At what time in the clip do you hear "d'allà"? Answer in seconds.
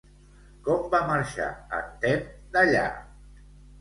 2.57-2.87